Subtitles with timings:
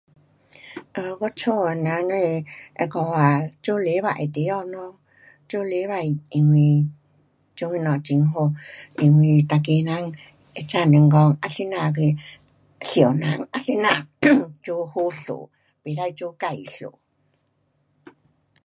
[0.95, 4.99] um 我家的人只是那个啊做礼拜的地方咯，
[5.47, 6.87] 做礼拜因为
[7.55, 8.51] 做什么很好，
[8.97, 10.11] 因为每个人
[10.55, 12.17] 会晓得讲啊怎样去
[12.79, 14.07] 疼人，啊怎样
[14.63, 15.31] 做好事。
[15.83, 16.91] 不可做坏事。